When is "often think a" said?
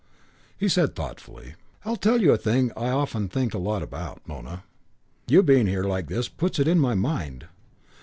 2.89-3.59